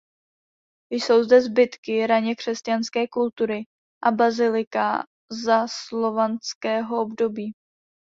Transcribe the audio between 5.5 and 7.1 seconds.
slovanského